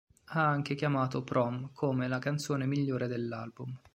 Ha 0.29 0.43
anche 0.43 0.73
chiamato 0.73 1.21
"Prom" 1.21 1.69
come 1.73 2.07
la 2.07 2.17
canzone 2.17 2.65
migliore 2.65 3.05
dell'album. 3.05 3.79